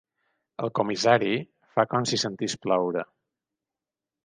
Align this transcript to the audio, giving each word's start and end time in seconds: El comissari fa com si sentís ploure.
El 0.63 0.71
comissari 0.79 1.35
fa 1.77 1.87
com 1.93 2.09
si 2.13 2.21
sentís 2.25 2.59
ploure. 2.67 3.07